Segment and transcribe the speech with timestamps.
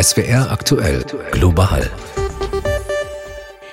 [0.00, 1.90] SWR aktuell global.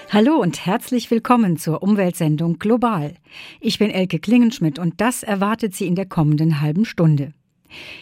[0.09, 3.13] Hallo und herzlich willkommen zur Umweltsendung Global.
[3.59, 7.33] Ich bin Elke Klingenschmidt und das erwartet Sie in der kommenden halben Stunde.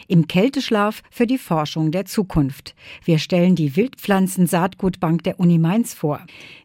[0.06, 2.74] Im Kälteschlaf für die Forschung der Zukunft.
[3.04, 6.20] Wir stellen die Wildpflanzen-Saatgutbank der Uni Mainz vor.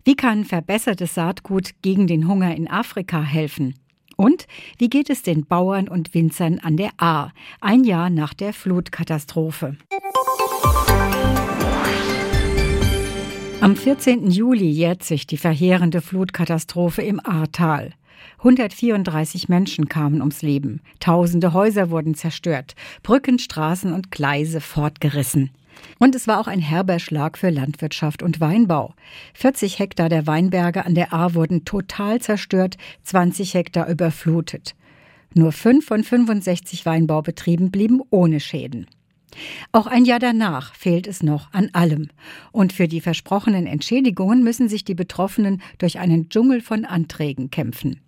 [0.06, 3.76] Wie kann verbessertes Saatgut gegen den Hunger in Afrika helfen?
[4.16, 8.54] Und wie geht es den Bauern und Winzern an der Ahr, ein Jahr nach der
[8.54, 9.76] Flutkatastrophe?
[13.64, 14.30] Am 14.
[14.30, 17.94] Juli jährt sich die verheerende Flutkatastrophe im Ahrtal.
[18.40, 20.82] 134 Menschen kamen ums Leben.
[21.00, 22.76] Tausende Häuser wurden zerstört.
[23.04, 25.52] Brücken, Straßen und Gleise fortgerissen.
[25.98, 28.96] Und es war auch ein herber Schlag für Landwirtschaft und Weinbau.
[29.34, 34.76] 40 Hektar der Weinberge an der Ahr wurden total zerstört, 20 Hektar überflutet.
[35.36, 38.88] Nur fünf von 65 Weinbaubetrieben blieben ohne Schäden.
[39.72, 42.10] Auch ein Jahr danach fehlt es noch an allem.
[42.52, 48.00] Und für die versprochenen Entschädigungen müssen sich die Betroffenen durch einen Dschungel von Anträgen kämpfen.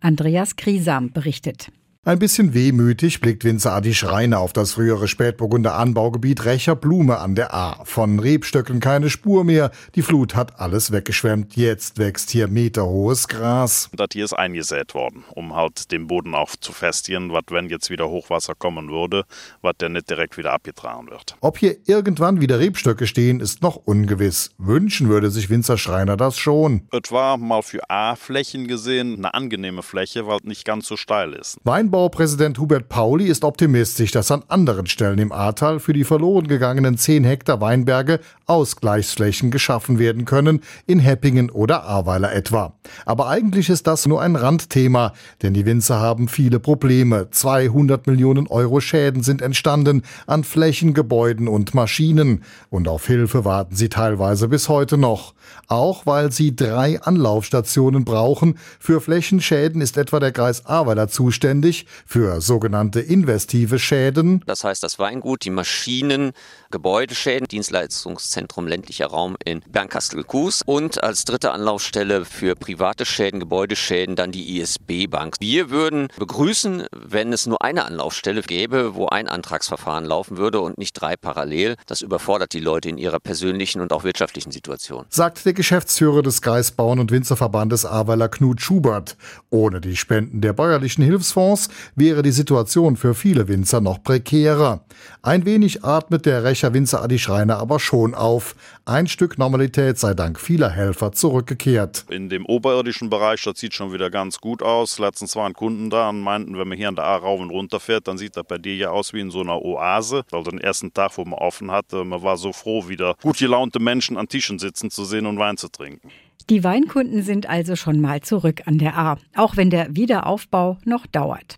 [0.00, 1.70] Andreas Krisam berichtet.
[2.02, 7.34] Ein bisschen wehmütig blickt Winzer Adi Schreiner auf das frühere Spätburgunder Anbaugebiet Recher Blume an
[7.34, 7.84] der A.
[7.84, 9.70] Von Rebstöcken keine Spur mehr.
[9.94, 11.56] Die Flut hat alles weggeschwemmt.
[11.56, 13.90] Jetzt wächst hier meterhohes Gras.
[13.92, 17.90] Das hier ist eingesät worden, um halt den Boden auch zu festigen, was wenn jetzt
[17.90, 19.24] wieder Hochwasser kommen würde,
[19.60, 21.36] was der nicht direkt wieder abgetragen wird.
[21.42, 24.52] Ob hier irgendwann wieder Rebstöcke stehen, ist noch ungewiss.
[24.56, 26.88] Wünschen würde sich Winzer Schreiner das schon.
[26.92, 31.34] Es war mal für A-Flächen gesehen eine angenehme Fläche, weil es nicht ganz so steil
[31.34, 31.58] ist.
[31.62, 36.46] Wein Weinbaupräsident Hubert Pauli ist optimistisch, dass an anderen Stellen im Ahrtal für die verloren
[36.46, 42.74] gegangenen 10 Hektar Weinberge Ausgleichsflächen geschaffen werden können, in Heppingen oder Ahrweiler etwa.
[43.06, 47.28] Aber eigentlich ist das nur ein Randthema, denn die Winzer haben viele Probleme.
[47.30, 52.44] 200 Millionen Euro Schäden sind entstanden an Flächen, Gebäuden und Maschinen.
[52.68, 55.34] Und auf Hilfe warten sie teilweise bis heute noch.
[55.66, 58.58] Auch weil sie drei Anlaufstationen brauchen.
[58.78, 64.42] Für Flächenschäden ist etwa der Kreis Ahrweiler zuständig für sogenannte investive Schäden.
[64.46, 66.32] Das heißt, das Weingut, die Maschinen,
[66.70, 74.32] Gebäudeschäden, Dienstleistungszentrum ländlicher Raum in Bernkastel-Kues und als dritte Anlaufstelle für private Schäden, Gebäudeschäden dann
[74.32, 75.36] die ISB Bank.
[75.40, 80.78] Wir würden begrüßen, wenn es nur eine Anlaufstelle gäbe, wo ein Antragsverfahren laufen würde und
[80.78, 81.76] nicht drei parallel.
[81.86, 85.06] Das überfordert die Leute in ihrer persönlichen und auch wirtschaftlichen Situation.
[85.08, 89.16] Sagt der Geschäftsführer des Kreisbauern- und Winzerverbandes Ahrweiler Knut Schubert.
[89.50, 94.84] Ohne die Spenden der bäuerlichen Hilfsfonds wäre die Situation für viele Winzer noch prekärer.
[95.22, 98.54] Ein wenig atmet der Recher Winzer Adi Schreiner aber schon auf.
[98.84, 102.06] Ein Stück Normalität sei dank vieler Helfer zurückgekehrt.
[102.08, 104.98] In dem oberirdischen Bereich, das sieht schon wieder ganz gut aus.
[104.98, 107.80] Letztens waren Kunden da und meinten, wenn man hier an der A rauf und runter
[107.80, 110.24] fährt, dann sieht das bei dir ja aus wie in so einer Oase.
[110.32, 113.80] Also den ersten Tag, wo man offen hatte, man war so froh, wieder gut gelaunte
[113.80, 116.10] Menschen an Tischen sitzen zu sehen und Wein zu trinken.
[116.48, 121.06] Die Weinkunden sind also schon mal zurück an der A, auch wenn der Wiederaufbau noch
[121.06, 121.56] dauert.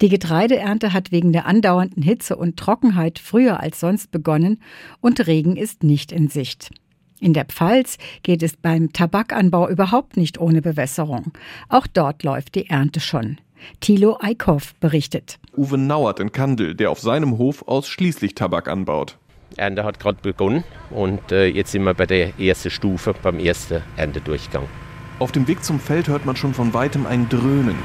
[0.00, 4.60] Die Getreideernte hat wegen der andauernden Hitze und Trockenheit früher als sonst begonnen
[5.00, 6.70] und Regen ist nicht in Sicht.
[7.20, 11.32] In der Pfalz geht es beim Tabakanbau überhaupt nicht ohne Bewässerung.
[11.68, 13.38] Auch dort läuft die Ernte schon.
[13.80, 15.38] Thilo Eickhoff berichtet.
[15.56, 19.16] Uwe Nauert in Kandel, der auf seinem Hof ausschließlich Tabak anbaut.
[19.56, 23.82] Ernte hat gerade begonnen und äh, jetzt sind wir bei der ersten Stufe, beim ersten
[23.96, 24.68] Erntedurchgang.
[25.18, 27.78] Auf dem Weg zum Feld hört man schon von weitem ein Dröhnen.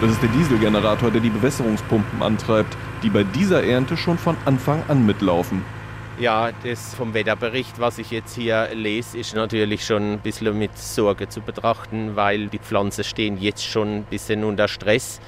[0.00, 4.82] Das ist der Dieselgenerator, der die Bewässerungspumpen antreibt, die bei dieser Ernte schon von Anfang
[4.88, 5.62] an mitlaufen.
[6.18, 10.76] Ja, das vom Wetterbericht, was ich jetzt hier lese, ist natürlich schon ein bisschen mit
[10.76, 15.20] Sorge zu betrachten, weil die Pflanzen stehen jetzt schon ein bisschen unter Stress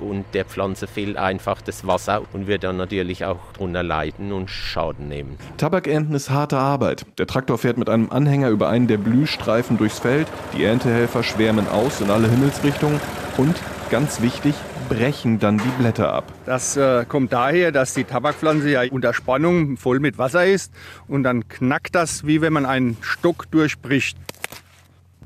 [0.00, 4.50] und der Pflanze fehlt einfach das Wasser und wird dann natürlich auch darunter leiden und
[4.50, 5.36] Schaden nehmen.
[5.56, 7.04] Tabakernten ist harte Arbeit.
[7.18, 11.68] Der Traktor fährt mit einem Anhänger über einen der Blühstreifen durchs Feld, die Erntehelfer schwärmen
[11.68, 13.00] aus in alle Himmelsrichtungen
[13.36, 13.56] und
[13.90, 14.54] ganz wichtig,
[14.88, 16.24] brechen dann die Blätter ab.
[16.46, 20.72] Das äh, kommt daher, dass die Tabakpflanze ja unter Spannung voll mit Wasser ist
[21.08, 24.16] und dann knackt das, wie wenn man einen Stock durchbricht.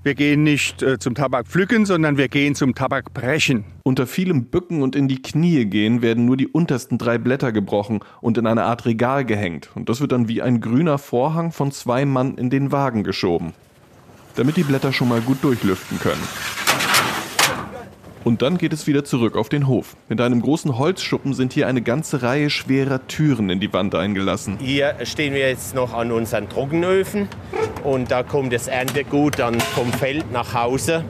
[0.06, 3.64] Wir gehen nicht äh, zum Tabak pflücken, sondern wir gehen zum Tabak brechen.
[3.82, 7.99] Unter vielem Bücken und in die Knie gehen werden nur die untersten drei Blätter gebrochen
[8.20, 9.70] und in eine Art Regal gehängt.
[9.75, 13.53] Und das wird dann wie ein grüner Vorhang von zwei Mann in den Wagen geschoben,
[14.37, 16.23] damit die Blätter schon mal gut durchlüften können.
[18.26, 19.96] Und dann geht es wieder zurück auf den Hof.
[20.08, 24.58] Mit einem großen Holzschuppen sind hier eine ganze Reihe schwerer Türen in die Wand eingelassen.
[24.58, 27.28] Hier stehen wir jetzt noch an unseren Trockenöfen
[27.84, 31.05] und da kommt das Erntegut dann vom Feld nach Hause.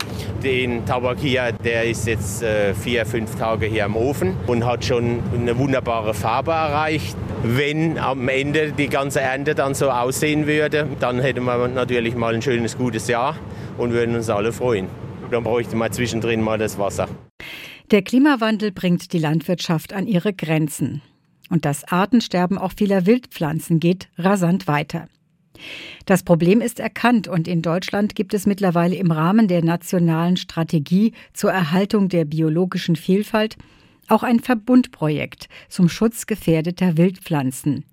[0.44, 4.84] Den Tabak hier, der ist jetzt äh, vier, fünf Tage hier im Ofen und hat
[4.84, 7.16] schon eine wunderbare Farbe erreicht.
[7.42, 12.34] Wenn am Ende die ganze Ernte dann so aussehen würde, dann hätten wir natürlich mal
[12.34, 13.36] ein schönes, gutes Jahr
[13.78, 15.05] und würden uns alle freuen.
[15.30, 17.08] Dann bräuchte man zwischendrin mal das Wasser.
[17.90, 21.02] Der Klimawandel bringt die Landwirtschaft an ihre Grenzen.
[21.50, 25.06] Und das Artensterben auch vieler Wildpflanzen geht rasant weiter.
[26.04, 31.12] Das Problem ist erkannt und in Deutschland gibt es mittlerweile im Rahmen der nationalen Strategie
[31.32, 33.56] zur Erhaltung der biologischen Vielfalt
[34.08, 37.84] auch ein Verbundprojekt zum Schutz gefährdeter Wildpflanzen,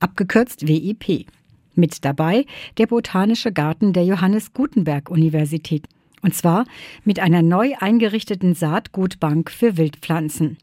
[0.00, 1.26] abgekürzt WIP.
[1.74, 2.44] Mit dabei
[2.76, 5.86] der Botanische Garten der Johannes Gutenberg Universität.
[6.22, 6.64] Und zwar
[7.04, 10.56] mit einer neu eingerichteten Saatgutbank für Wildpflanzen.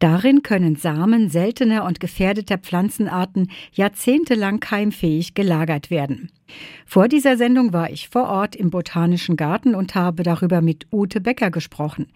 [0.00, 6.30] Darin können Samen seltener und gefährdeter Pflanzenarten jahrzehntelang keimfähig gelagert werden.
[6.86, 11.20] Vor dieser Sendung war ich vor Ort im Botanischen Garten und habe darüber mit Ute
[11.20, 12.06] Becker gesprochen.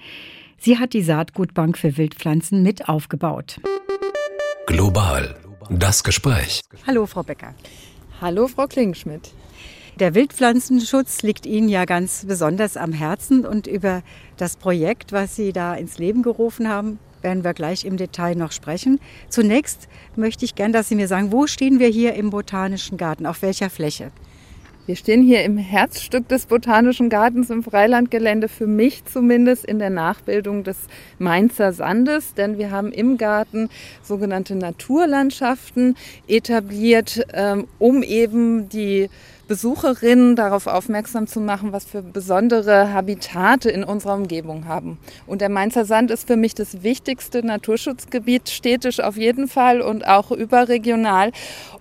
[0.58, 3.60] Sie hat die Saatgutbank für Wildpflanzen mit aufgebaut.
[4.66, 5.36] Global.
[5.70, 6.60] Das Gespräch.
[6.86, 7.54] Hallo, Frau Becker.
[8.20, 9.30] Hallo, Frau Klingenschmidt.
[9.98, 14.02] Der Wildpflanzenschutz liegt Ihnen ja ganz besonders am Herzen und über
[14.36, 18.52] das Projekt, was Sie da ins Leben gerufen haben, werden wir gleich im Detail noch
[18.52, 18.98] sprechen.
[19.28, 23.26] Zunächst möchte ich gern, dass Sie mir sagen, wo stehen wir hier im Botanischen Garten,
[23.26, 24.10] auf welcher Fläche?
[24.86, 29.90] Wir stehen hier im Herzstück des Botanischen Gartens im Freilandgelände, für mich zumindest in der
[29.90, 30.78] Nachbildung des
[31.18, 33.68] Mainzer Sandes, denn wir haben im Garten
[34.02, 35.96] sogenannte Naturlandschaften
[36.26, 39.10] etabliert, ähm, um eben die
[39.50, 44.96] Besucherinnen darauf aufmerksam zu machen, was für besondere Habitate in unserer Umgebung haben.
[45.26, 50.06] Und der Mainzer Sand ist für mich das wichtigste Naturschutzgebiet, städtisch auf jeden Fall und
[50.06, 51.32] auch überregional.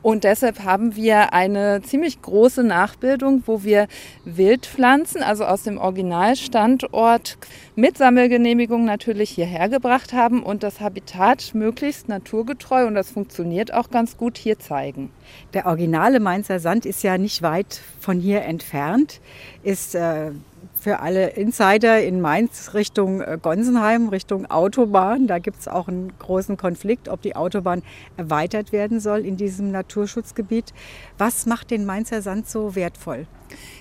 [0.01, 3.87] Und deshalb haben wir eine ziemlich große Nachbildung, wo wir
[4.25, 7.37] Wildpflanzen, also aus dem Originalstandort
[7.79, 13.89] mit Sammelgenehmigung natürlich hierher gebracht haben und das Habitat möglichst naturgetreu und das funktioniert auch
[13.89, 15.11] ganz gut hier zeigen.
[15.53, 19.21] Der originale Mainzer Sand ist ja nicht weit von hier entfernt,
[19.63, 20.31] ist äh,
[20.75, 25.27] für alle Insider in Mainz Richtung äh, Gonsenheim, Richtung Autobahn.
[25.27, 27.81] Da gibt es auch einen großen Konflikt, ob die Autobahn
[28.17, 30.73] erweitert werden soll in diesem Naturschutzgebiet.
[31.17, 33.25] Was macht den Mainzer Sand so wertvoll?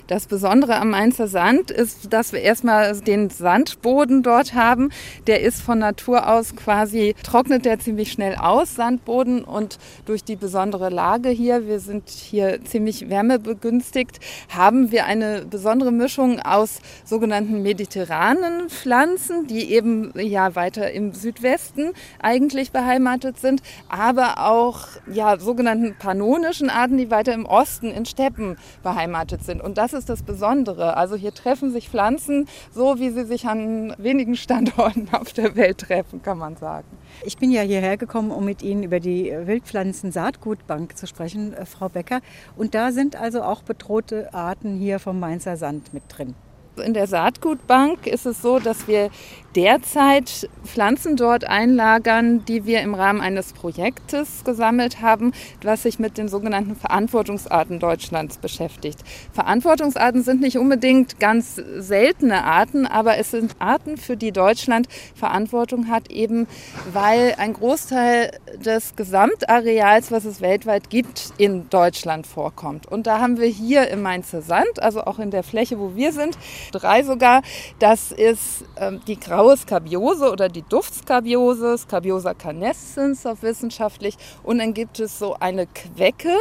[0.09, 4.91] Das Besondere am Mainzer Sand ist, dass wir erstmal den Sandboden dort haben.
[5.27, 9.45] Der ist von Natur aus quasi, trocknet der ziemlich schnell aus, Sandboden.
[9.45, 14.19] Und durch die besondere Lage hier, wir sind hier ziemlich wärmebegünstigt,
[14.49, 21.93] haben wir eine besondere Mischung aus sogenannten mediterranen Pflanzen, die eben ja weiter im Südwesten
[22.19, 23.61] eigentlich beheimatet sind,
[23.91, 29.58] aber auch ja sogenannten pannonischen Arten, die weiter im Osten in Steppen beheimatet sind.
[29.61, 30.97] Und das ist das Besondere.
[30.97, 35.79] Also hier treffen sich Pflanzen so, wie sie sich an wenigen Standorten auf der Welt
[35.79, 36.87] treffen, kann man sagen.
[37.25, 41.89] Ich bin ja hierher gekommen, um mit Ihnen über die Wildpflanzen-Saatgutbank zu sprechen, äh, Frau
[41.89, 42.21] Becker.
[42.57, 46.35] Und da sind also auch bedrohte Arten hier vom Mainzer Sand mit drin.
[46.79, 49.11] In der Saatgutbank ist es so, dass wir
[49.55, 55.33] derzeit Pflanzen dort einlagern, die wir im Rahmen eines Projektes gesammelt haben,
[55.63, 59.01] was sich mit den sogenannten Verantwortungsarten Deutschlands beschäftigt.
[59.33, 65.89] Verantwortungsarten sind nicht unbedingt ganz seltene Arten, aber es sind Arten, für die Deutschland Verantwortung
[65.89, 66.47] hat, eben
[66.93, 68.31] weil ein Großteil
[68.65, 72.87] des Gesamtareals, was es weltweit gibt, in Deutschland vorkommt.
[72.87, 76.13] Und da haben wir hier im Mainzer Sand, also auch in der Fläche, wo wir
[76.13, 76.39] sind,
[76.71, 77.43] drei sogar.
[77.79, 84.17] Das ist ähm, die graue Skabiose oder die Duftskabiose, Skabiosa canescens auf wissenschaftlich.
[84.43, 86.37] Und dann gibt es so eine Quecke,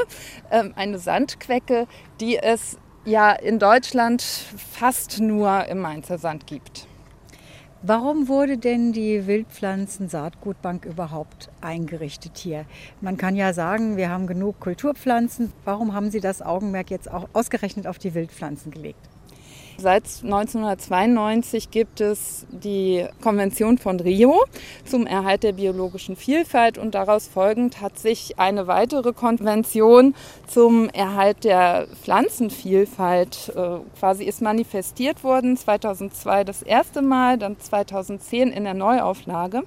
[0.52, 1.88] ähm, eine Sandquecke,
[2.20, 6.88] die es ja in Deutschland fast nur im Mainzer Sand gibt.
[7.84, 12.66] Warum wurde denn die Wildpflanzen-Saatgutbank überhaupt eingerichtet hier?
[13.02, 15.54] Man kann ja sagen, wir haben genug Kulturpflanzen.
[15.64, 19.00] Warum haben Sie das Augenmerk jetzt auch ausgerechnet auf die Wildpflanzen gelegt?
[19.80, 24.44] Seit 1992 gibt es die Konvention von Rio
[24.86, 30.16] zum Erhalt der biologischen Vielfalt und daraus folgend hat sich eine weitere Konvention
[30.48, 35.56] zum Erhalt der Pflanzenvielfalt äh, quasi ist manifestiert worden.
[35.56, 39.62] 2002 das erste Mal, dann 2010 in der Neuauflage.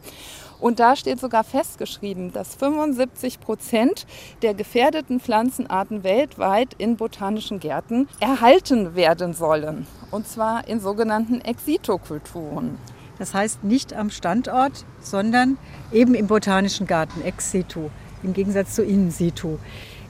[0.60, 4.06] Und da steht sogar festgeschrieben, dass 75 Prozent
[4.42, 9.86] der gefährdeten Pflanzenarten weltweit in botanischen Gärten erhalten werden sollen.
[10.10, 12.78] Und zwar in sogenannten Exitokulturen.
[13.18, 15.58] Das heißt nicht am Standort, sondern
[15.92, 17.90] eben im Botanischen Garten ex situ,
[18.22, 19.58] im Gegensatz zu in situ.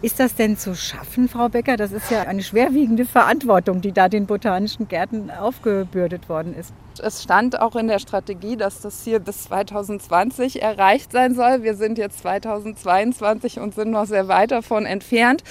[0.02, 1.76] Ist das denn zu schaffen, Frau Becker?
[1.76, 6.72] Das ist ja eine schwerwiegende Verantwortung, die da den botanischen Gärten aufgebürdet worden ist.
[7.02, 11.62] Es stand auch in der Strategie, dass das Ziel bis 2020 erreicht sein soll.
[11.62, 15.44] Wir sind jetzt 2022 und sind noch sehr weit davon entfernt.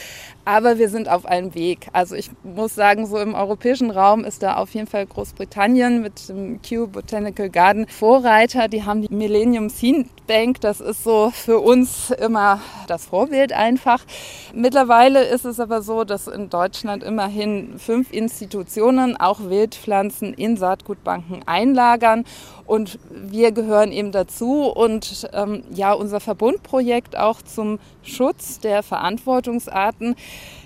[0.50, 1.90] Aber wir sind auf einem Weg.
[1.94, 6.28] Also ich muss sagen, so im europäischen Raum ist da auf jeden Fall Großbritannien mit
[6.28, 8.68] dem Kew Botanical Garden Vorreiter.
[8.68, 10.60] Die haben die Millennium Seed Bank.
[10.62, 14.04] Das ist so für uns immer das Vorbild einfach.
[14.52, 21.42] Mittlerweile ist es aber so, dass in Deutschland immerhin fünf Institutionen auch Wildpflanzen in Saatgutbanken
[21.46, 22.26] einlagern.
[22.70, 24.68] Und wir gehören eben dazu.
[24.68, 30.16] Und ähm, ja, unser Verbundprojekt auch zum Schutz der Verantwortungsarten.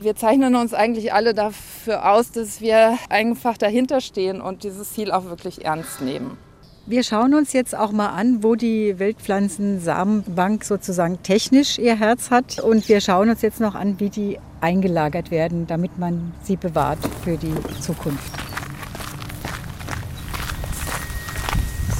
[0.02, 5.14] Wir zeichnen uns eigentlich alle dafür aus, dass wir einfach dahinter stehen und dieses Ziel
[5.14, 6.38] auch wirklich ernst nehmen.
[6.86, 12.60] Wir schauen uns jetzt auch mal an, wo die Wildpflanzen-Samenbank sozusagen technisch ihr Herz hat.
[12.60, 17.00] Und wir schauen uns jetzt noch an, wie die eingelagert werden, damit man sie bewahrt
[17.24, 18.43] für die Zukunft.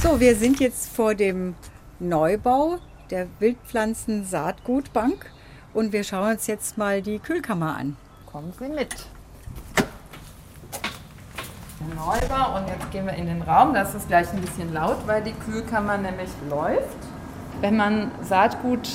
[0.04, 1.54] So, wir sind jetzt vor dem
[1.98, 2.76] Neubau
[3.10, 5.32] der Wildpflanzen-Saatgutbank
[5.72, 7.96] und wir schauen uns jetzt mal die Kühlkammer an.
[8.30, 8.94] Kommen Sie mit.
[11.96, 13.72] Neubau und jetzt gehen wir in den Raum.
[13.72, 16.98] Das ist gleich ein bisschen laut, weil die Kühlkammer nämlich läuft.
[17.62, 18.86] Wenn man Saatgut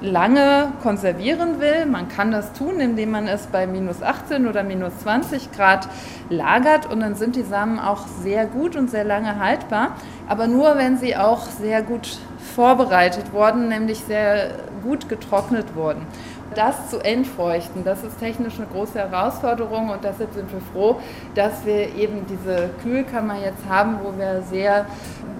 [0.00, 4.98] lange konservieren will, man kann das tun, indem man es bei minus 18 oder minus
[4.98, 5.88] 20 Grad
[6.28, 9.92] lagert und dann sind die Samen auch sehr gut und sehr lange haltbar,
[10.28, 12.18] aber nur wenn sie auch sehr gut
[12.54, 14.50] vorbereitet wurden, nämlich sehr
[14.82, 16.06] gut getrocknet wurden.
[16.54, 21.00] Das zu entfeuchten, das ist technisch eine große Herausforderung und deshalb sind wir froh,
[21.34, 24.86] dass wir eben diese Kühlkammer jetzt haben, wo wir sehr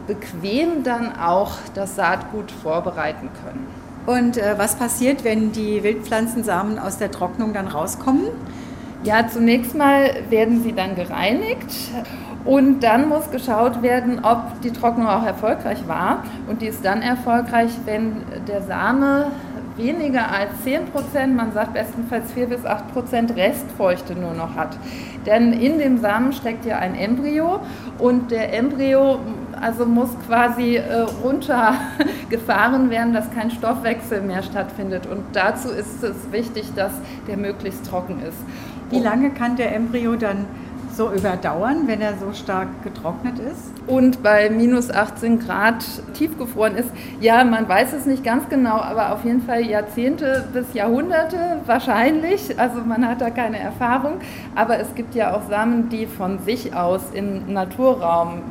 [0.07, 3.84] bequem dann auch das Saatgut vorbereiten können.
[4.07, 8.25] Und äh, was passiert, wenn die Wildpflanzensamen aus der Trocknung dann rauskommen?
[9.03, 11.71] Ja, zunächst mal werden sie dann gereinigt
[12.45, 16.25] und dann muss geschaut werden, ob die Trocknung auch erfolgreich war.
[16.49, 19.27] Und die ist dann erfolgreich, wenn der Same
[19.77, 24.79] weniger als 10 Prozent, man sagt bestenfalls 4 bis 8 Prozent Restfeuchte nur noch hat.
[25.27, 27.61] Denn in dem Samen steckt ja ein Embryo
[27.99, 29.19] und der Embryo
[29.65, 35.07] also muss quasi äh, runtergefahren werden, dass kein Stoffwechsel mehr stattfindet.
[35.07, 36.93] Und dazu ist es wichtig, dass
[37.27, 38.37] der möglichst trocken ist.
[38.91, 40.45] Wie lange kann der Embryo dann
[40.95, 43.73] so überdauern, wenn er so stark getrocknet ist?
[43.87, 46.91] Und bei minus 18 Grad tiefgefroren ist,
[47.21, 52.59] ja, man weiß es nicht ganz genau, aber auf jeden Fall Jahrzehnte bis Jahrhunderte wahrscheinlich.
[52.61, 54.21] Also man hat da keine Erfahrung.
[54.55, 58.43] Aber es gibt ja auch Samen, die von sich aus im Naturraum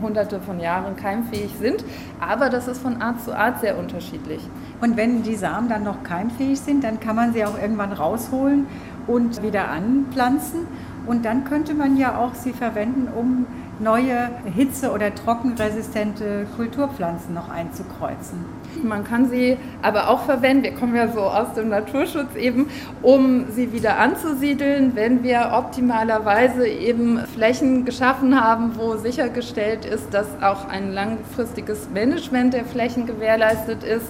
[0.00, 1.84] hunderte von Jahren keimfähig sind.
[2.20, 4.40] Aber das ist von Art zu Art sehr unterschiedlich.
[4.80, 8.66] Und wenn die Samen dann noch keimfähig sind, dann kann man sie auch irgendwann rausholen
[9.06, 10.60] und wieder anpflanzen.
[11.06, 13.46] Und dann könnte man ja auch sie verwenden, um
[13.80, 18.44] neue hitze- oder trockenresistente Kulturpflanzen noch einzukreuzen.
[18.82, 22.68] Man kann sie aber auch verwenden, wir kommen ja so aus dem Naturschutz eben,
[23.02, 30.26] um sie wieder anzusiedeln, wenn wir optimalerweise eben Flächen geschaffen haben, wo sichergestellt ist, dass
[30.42, 34.06] auch ein langfristiges Management der Flächen gewährleistet ist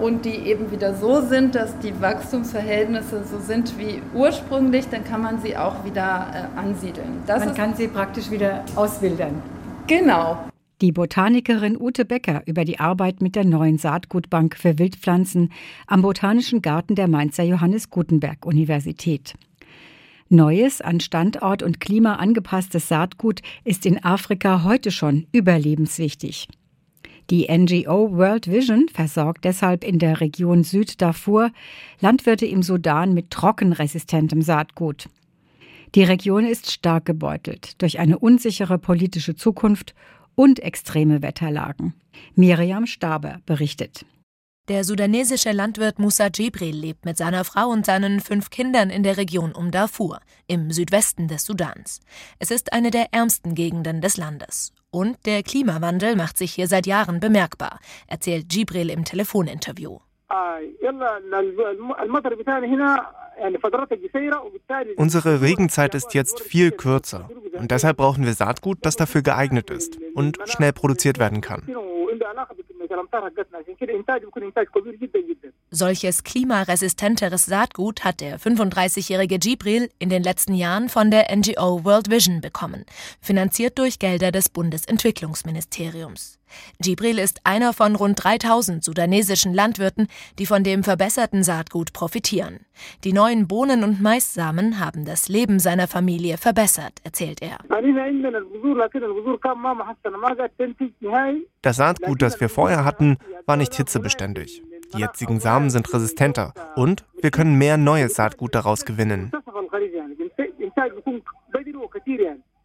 [0.00, 5.22] und die eben wieder so sind, dass die Wachstumsverhältnisse so sind wie ursprünglich, dann kann
[5.22, 7.22] man sie auch wieder äh, ansiedeln.
[7.26, 9.42] Das man kann sie praktisch wieder auswildern.
[9.86, 10.38] Genau.
[10.82, 15.50] Die Botanikerin Ute Becker über die Arbeit mit der neuen Saatgutbank für Wildpflanzen
[15.86, 19.34] am Botanischen Garten der Mainzer Johannes Gutenberg Universität.
[20.28, 26.48] Neues, an Standort und Klima angepasstes Saatgut ist in Afrika heute schon überlebenswichtig.
[27.28, 31.50] Die NGO World Vision versorgt deshalb in der Region Süddarfur
[32.00, 35.08] Landwirte im Sudan mit trockenresistentem Saatgut.
[35.96, 39.94] Die Region ist stark gebeutelt durch eine unsichere politische Zukunft
[40.36, 41.94] und extreme Wetterlagen.
[42.36, 44.04] Miriam Staber berichtet.
[44.68, 49.16] Der sudanesische Landwirt Musa Jibril lebt mit seiner Frau und seinen fünf Kindern in der
[49.16, 52.00] Region um Darfur, im Südwesten des Sudans.
[52.40, 54.72] Es ist eine der ärmsten Gegenden des Landes.
[54.96, 59.98] Und der Klimawandel macht sich hier seit Jahren bemerkbar, erzählt Jibril im Telefoninterview.
[64.96, 69.98] Unsere Regenzeit ist jetzt viel kürzer und deshalb brauchen wir Saatgut, das dafür geeignet ist
[70.14, 71.68] und schnell produziert werden kann.
[75.76, 82.10] Solches klimaresistenteres Saatgut hat der 35-jährige Gibril in den letzten Jahren von der NGO World
[82.10, 82.86] Vision bekommen,
[83.20, 86.38] finanziert durch Gelder des Bundesentwicklungsministeriums.
[86.80, 92.60] Gibril ist einer von rund 3000 sudanesischen Landwirten, die von dem verbesserten Saatgut profitieren.
[93.04, 97.58] Die neuen Bohnen- und Maissamen haben das Leben seiner Familie verbessert, erzählt er.
[101.60, 104.62] Das Saatgut, das wir vorher hatten, war nicht hitzebeständig.
[104.94, 109.32] Die jetzigen Samen sind resistenter und wir können mehr neues Saatgut daraus gewinnen.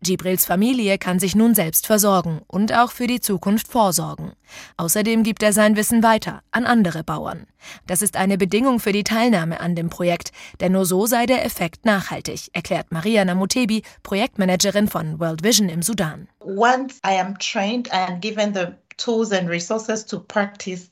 [0.04, 4.32] Gibrils Familie kann sich nun selbst versorgen und auch für die Zukunft vorsorgen.
[4.78, 7.46] Außerdem gibt er sein Wissen weiter an andere Bauern.
[7.86, 11.46] Das ist eine Bedingung für die Teilnahme an dem Projekt, denn nur so sei der
[11.46, 16.28] Effekt nachhaltig, erklärt Maria Namutebi, Projektmanagerin von World Vision im Sudan.
[16.40, 18.70] Once I am trained and given the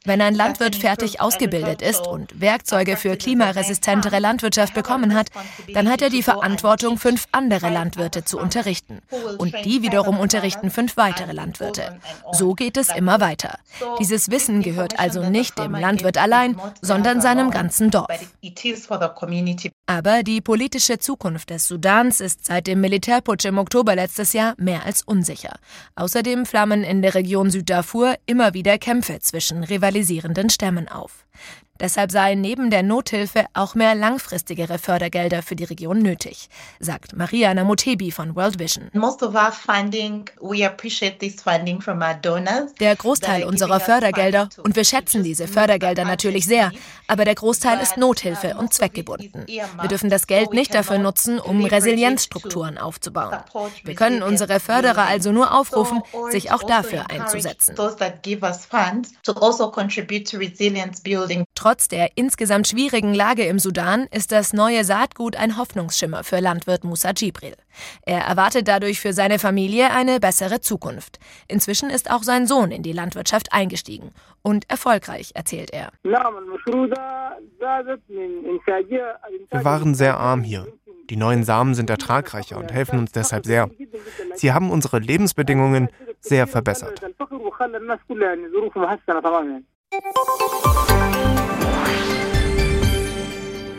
[0.06, 5.30] wenn ein Landwirt fertig ausgebildet ist und Werkzeuge für klimaresistentere Landwirtschaft bekommen hat,
[5.74, 9.00] dann hat er die Verantwortung, fünf andere Landwirte zu unterrichten.
[9.38, 12.00] Und die wiederum unterrichten fünf weitere Landwirte.
[12.32, 13.60] So geht es immer weiter.
[14.00, 18.08] Dieses Wissen gehört also nicht dem Landwirt allein, sondern seinem ganzen Dorf.
[19.86, 24.86] Aber die politische Zukunft des Sudans ist seit dem Militärputsch im Oktober letztes Jahr mehr
[24.86, 25.58] als unsicher.
[25.96, 31.26] Außerdem flammen in der Region Süddarfur Darfur immer wieder Kämpfe zwischen rivalisierenden Stämmen auf.
[31.80, 37.64] Deshalb seien neben der Nothilfe auch mehr langfristigere Fördergelder für die Region nötig, sagt Mariana
[37.64, 38.90] Motebi von World Vision.
[42.80, 46.72] Der Großteil unserer Fördergelder, und wir schätzen diese Fördergelder natürlich sehr,
[47.08, 49.46] aber der Großteil ist Nothilfe und zweckgebunden.
[49.48, 53.38] Wir dürfen das Geld nicht dafür nutzen, um Resilienzstrukturen aufzubauen.
[53.84, 57.76] Wir können unsere Förderer also nur aufrufen, sich auch dafür einzusetzen.
[61.56, 66.84] Trotz der insgesamt schwierigen Lage im Sudan ist das neue Saatgut ein Hoffnungsschimmer für Landwirt
[66.84, 67.54] Musa Jibril.
[68.02, 71.20] Er erwartet dadurch für seine Familie eine bessere Zukunft.
[71.48, 74.10] Inzwischen ist auch sein Sohn in die Landwirtschaft eingestiegen
[74.42, 75.92] und erfolgreich, erzählt er.
[76.02, 76.20] Wir
[79.64, 80.68] waren sehr arm hier.
[81.10, 83.70] Die neuen Samen sind ertragreicher und helfen uns deshalb sehr.
[84.34, 87.02] Sie haben unsere Lebensbedingungen sehr verbessert.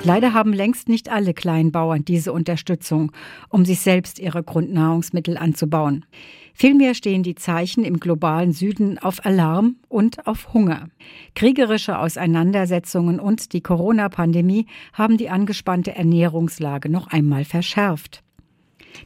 [0.02, 3.12] Leider haben längst nicht alle Kleinbauern diese Unterstützung,
[3.51, 6.07] um sich selbst ihre Grundnahrungsmittel anzubauen.
[6.55, 10.88] Vielmehr stehen die Zeichen im globalen Süden auf Alarm und auf Hunger.
[11.35, 18.22] Kriegerische Auseinandersetzungen und die Corona-Pandemie haben die angespannte Ernährungslage noch einmal verschärft.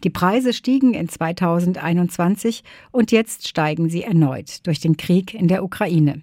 [0.05, 5.65] Die Preise stiegen in 2021 und jetzt steigen sie erneut durch den Krieg in der
[5.65, 6.23] Ukraine.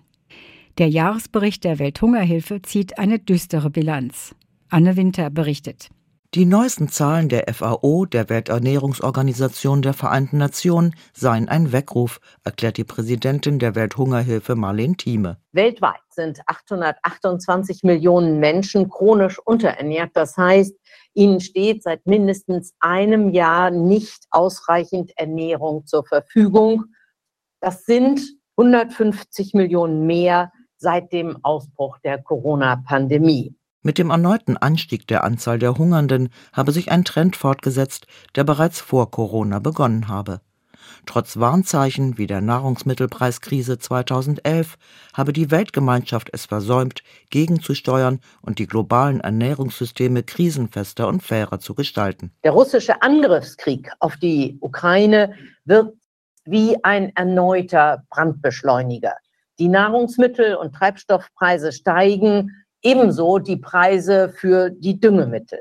[0.77, 4.33] Der Jahresbericht der Welthungerhilfe zieht eine düstere Bilanz.
[4.71, 5.89] Anne Winter berichtet.
[6.33, 12.85] Die neuesten Zahlen der FAO, der Welternährungsorganisation der Vereinten Nationen, seien ein Weckruf, erklärt die
[12.85, 15.39] Präsidentin der Welthungerhilfe Marlene Thieme.
[15.51, 20.11] Weltweit sind 828 Millionen Menschen chronisch unterernährt.
[20.13, 20.73] Das heißt,
[21.15, 26.85] ihnen steht seit mindestens einem Jahr nicht ausreichend Ernährung zur Verfügung.
[27.59, 28.21] Das sind
[28.55, 33.53] 150 Millionen mehr seit dem Ausbruch der Corona-Pandemie.
[33.83, 38.79] Mit dem erneuten Anstieg der Anzahl der Hungernden habe sich ein Trend fortgesetzt, der bereits
[38.79, 40.41] vor Corona begonnen habe.
[41.07, 44.77] Trotz Warnzeichen wie der Nahrungsmittelpreiskrise 2011
[45.13, 52.31] habe die Weltgemeinschaft es versäumt, gegenzusteuern und die globalen Ernährungssysteme krisenfester und fairer zu gestalten.
[52.43, 55.33] Der russische Angriffskrieg auf die Ukraine
[55.65, 55.97] wirkt
[56.45, 59.15] wie ein erneuter Brandbeschleuniger.
[59.57, 65.59] Die Nahrungsmittel- und Treibstoffpreise steigen, ebenso die Preise für die Düngemittel.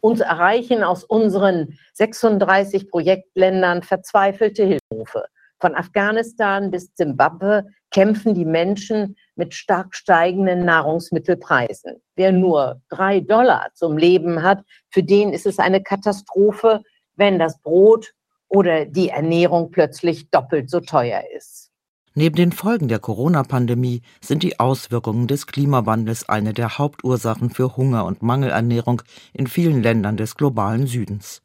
[0.00, 5.26] Uns erreichen aus unseren 36 Projektländern verzweifelte Hilfe.
[5.58, 12.00] Von Afghanistan bis Zimbabwe kämpfen die Menschen mit stark steigenden Nahrungsmittelpreisen.
[12.16, 16.82] Wer nur drei Dollar zum Leben hat, für den ist es eine Katastrophe,
[17.16, 18.14] wenn das Brot
[18.48, 21.69] oder die Ernährung plötzlich doppelt so teuer ist.
[22.14, 28.04] Neben den Folgen der Corona-Pandemie sind die Auswirkungen des Klimawandels eine der Hauptursachen für Hunger
[28.04, 31.42] und Mangelernährung in vielen Ländern des globalen Südens.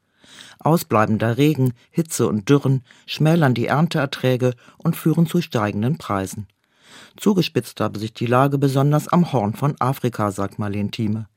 [0.58, 6.48] Ausbleibender Regen, Hitze und Dürren schmälern die Ernteerträge und führen zu steigenden Preisen.
[7.16, 11.28] Zugespitzt habe sich die Lage besonders am Horn von Afrika, sagt Marlene Thieme.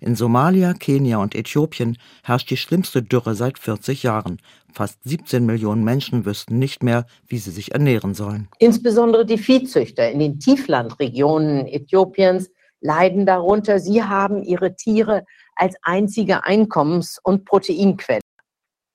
[0.00, 4.38] In Somalia, Kenia und Äthiopien herrscht die schlimmste Dürre seit 40 Jahren.
[4.72, 8.48] Fast 17 Millionen Menschen wüssten nicht mehr, wie sie sich ernähren sollen.
[8.58, 13.78] Insbesondere die Viehzüchter in den Tieflandregionen Äthiopiens leiden darunter.
[13.78, 18.20] Sie haben ihre Tiere als einzige Einkommens- und Proteinquelle.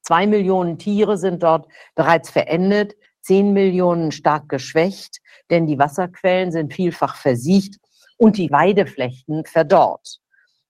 [0.02, 5.18] Zwei Millionen Tiere sind dort bereits verendet, zehn Millionen stark geschwächt,
[5.50, 7.76] denn die Wasserquellen sind vielfach versiegt
[8.18, 10.20] und die Weideflächen verdorrt.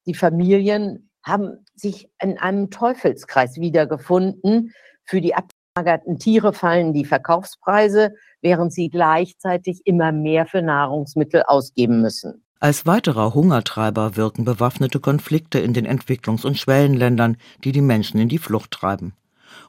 [0.08, 4.74] Die Familien haben sich in einem Teufelskreis wiedergefunden.
[5.04, 12.02] Für die abgelagerten Tiere fallen die Verkaufspreise, während sie gleichzeitig immer mehr für Nahrungsmittel ausgeben
[12.02, 12.44] müssen.
[12.60, 18.30] Als weiterer Hungertreiber wirken bewaffnete Konflikte in den Entwicklungs- und Schwellenländern, die die Menschen in
[18.30, 19.14] die Flucht treiben.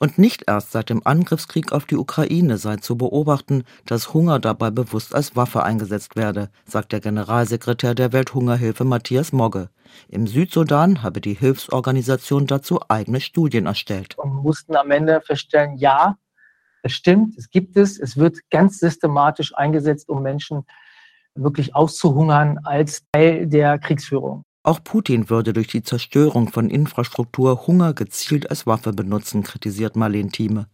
[0.01, 4.71] Und nicht erst seit dem Angriffskrieg auf die Ukraine sei zu beobachten, dass Hunger dabei
[4.71, 9.71] bewusst als Waffe eingesetzt werde, sagt der Generalsekretär der Welthungerhilfe Matthias Mogge.
[10.09, 14.17] Im Südsudan habe die Hilfsorganisation dazu eigene Studien erstellt.
[14.19, 16.17] Und mussten am Ende feststellen, ja,
[16.83, 20.65] es stimmt, es gibt es, es wird ganz systematisch eingesetzt, um Menschen
[21.35, 24.45] wirklich auszuhungern als Teil der Kriegsführung.
[24.69, 30.29] Auch Putin würde durch die Zerstörung von Infrastruktur Hunger gezielt als Waffe benutzen, kritisiert Marlene
[30.29, 30.67] Thieme.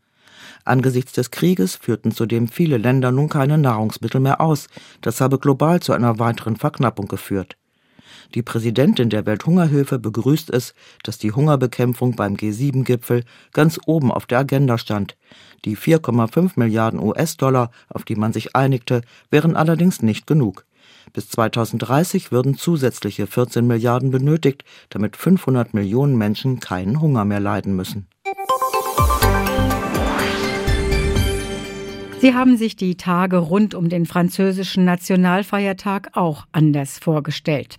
[0.64, 4.66] Angesichts des Krieges führten zudem viele Länder nun keine Nahrungsmittel mehr aus.
[5.00, 7.56] Das habe global zu einer weiteren Verknappung geführt.
[8.34, 14.40] Die Präsidentin der Welthungerhilfe begrüßt es, dass die Hungerbekämpfung beim G7-Gipfel ganz oben auf der
[14.40, 15.16] Agenda stand.
[15.64, 20.64] Die 4,5 Milliarden US-Dollar, auf die man sich einigte, wären allerdings nicht genug.
[21.12, 27.76] Bis 2030 würden zusätzliche 14 Milliarden benötigt, damit 500 Millionen Menschen keinen Hunger mehr leiden
[27.76, 28.06] müssen.
[32.20, 37.78] Sie haben sich die Tage rund um den französischen Nationalfeiertag auch anders vorgestellt.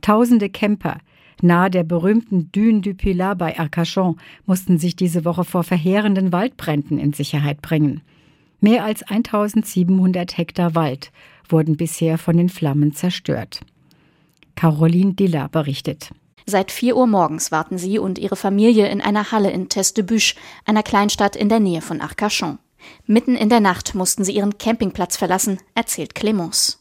[0.00, 0.98] Tausende Camper
[1.42, 4.16] nahe der berühmten Dune du Pilat bei Arcachon
[4.46, 8.00] mussten sich diese Woche vor verheerenden Waldbränden in Sicherheit bringen.
[8.60, 11.12] Mehr als 1700 Hektar Wald
[11.50, 13.60] wurden bisher von den Flammen zerstört.
[14.54, 16.10] Caroline Diller berichtet.
[16.46, 20.34] Seit 4 Uhr morgens warten sie und ihre Familie in einer Halle in Teste-de-Buche,
[20.64, 22.58] einer Kleinstadt in der Nähe von Arcachon.
[23.06, 26.78] Mitten in der Nacht mussten sie ihren Campingplatz verlassen, erzählt Clémence.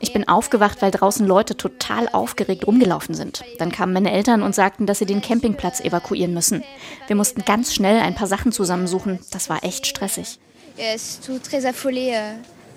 [0.00, 3.42] Ich bin aufgewacht, weil draußen Leute total aufgeregt rumgelaufen sind.
[3.58, 6.62] Dann kamen meine Eltern und sagten, dass sie den Campingplatz evakuieren müssen.
[7.06, 9.18] Wir mussten ganz schnell ein paar Sachen zusammensuchen.
[9.30, 10.38] Das war echt stressig.
[10.78, 10.96] Euh,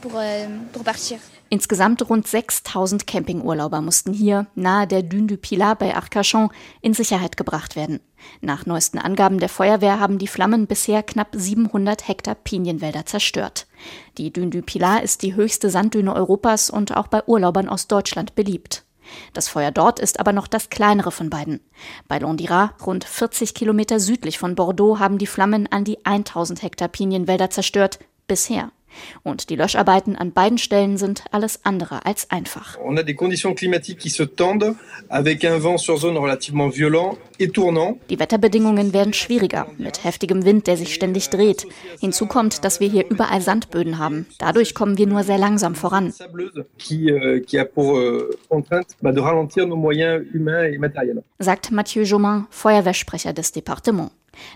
[0.05, 0.47] euh,
[1.49, 6.49] Insgesamt rund 6000 Campingurlauber mussten hier, nahe der Dune du Pilat bei Arcachon,
[6.81, 8.01] in Sicherheit gebracht werden.
[8.41, 13.65] Nach neuesten Angaben der Feuerwehr haben die Flammen bisher knapp 700 Hektar Pinienwälder zerstört.
[14.17, 18.35] Die Dune du Pilat ist die höchste Sanddüne Europas und auch bei Urlaubern aus Deutschland
[18.35, 18.83] beliebt.
[19.33, 21.61] Das Feuer dort ist aber noch das kleinere von beiden.
[22.07, 26.87] Bei Londira, rund 40 Kilometer südlich von Bordeaux, haben die Flammen an die 1000 Hektar
[26.87, 27.99] Pinienwälder zerstört.
[28.27, 28.71] Bisher.
[29.23, 32.77] Und die Löscharbeiten an beiden Stellen sind alles andere als einfach.
[32.83, 34.75] On a des conditions climatiques qui se tendent
[35.09, 37.97] avec un vent sur zone relativement violent et tournant.
[38.09, 41.67] Die Wetterbedingungen werden schwieriger mit heftigem Wind, der sich ständig dreht.
[41.99, 44.27] Hinzu kommt, dass wir hier überall Sandböden haben.
[44.39, 46.13] Dadurch kommen wir nur sehr langsam voran.
[46.91, 48.21] Euh, euh.
[51.39, 54.11] Sagt Mathieu Jomain, Feuerwehrsprecher des Departements.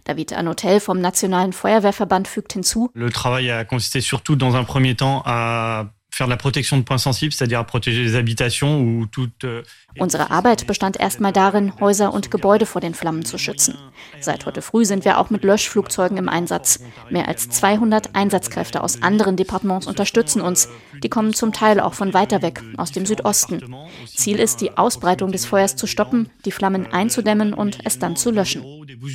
[0.05, 2.89] David Anotel vom Nationalen Feuerwehrverband fügt hinzu.
[2.93, 6.83] Le travail a consisté surtout dans un premier temps à faire de la protection de
[6.83, 9.63] points sensibles, c'est-à-dire à protéger les habitations ou toute euh,
[9.99, 13.77] Unsere Arbeit bestand erstmal darin, Häuser und Gebäude vor den Flammen zu schützen.
[14.19, 16.79] Seit heute früh sind wir auch mit Löschflugzeugen im Einsatz.
[17.09, 20.69] Mehr als 200 Einsatzkräfte aus anderen Departements unterstützen uns.
[21.03, 23.61] Die kommen zum Teil auch von weiter weg, aus dem Südosten.
[24.05, 28.31] Ziel ist, die Ausbreitung des Feuers zu stoppen, die Flammen einzudämmen und es dann zu
[28.31, 28.63] löschen.
[28.63, 29.07] Euh, euh,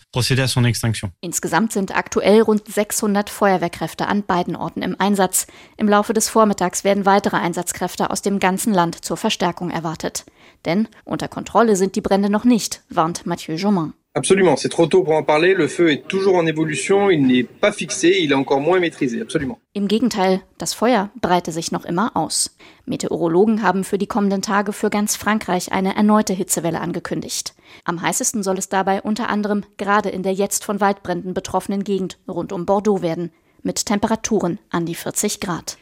[1.22, 5.48] Insgesamt sind aktuell rund 600 Feuerwehrkräfte an beiden Orten im Einsatz.
[5.78, 10.26] Im im Laufe des Vormittags werden weitere Einsatzkräfte aus dem ganzen Land zur Verstärkung erwartet.
[10.66, 13.94] Denn unter Kontrolle sind die Brände noch nicht, warnt Mathieu Jomain.
[14.18, 15.54] Absolument, c'est trop tôt pour en parler.
[15.54, 19.22] Le feu est toujours en évolution, il n'est pas fixé, il est encore moins maîtrisé.
[19.22, 19.60] Absolument.
[19.76, 22.58] Im Gegenteil, das Feuer breite sich noch immer aus.
[22.88, 27.54] Meteorologen haben für die kommenden Tage für ganz Frankreich eine erneute Hitzewelle angekündigt.
[27.86, 32.18] Am heißesten soll es dabei unter anderem gerade in der jetzt von Waldbränden betroffenen Gegend
[32.28, 35.78] rund um Bordeaux werden mit Temperaturen an die 40 Grad.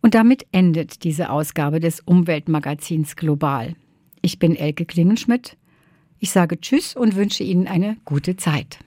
[0.00, 3.74] Und damit endet diese Ausgabe des Umweltmagazins Global.
[4.22, 5.58] Ich bin Elke Klingenschmidt.
[6.20, 8.78] Ich sage Tschüss und wünsche Ihnen eine gute Zeit.